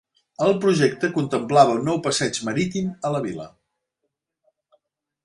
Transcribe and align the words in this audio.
El 0.43 0.53
projecte 0.61 1.09
contemplava 1.17 1.75
un 1.79 1.85
nou 1.89 2.01
passeig 2.07 2.39
marítim 2.47 2.89
a 3.11 3.13
la 3.17 3.21
vila. 3.27 3.47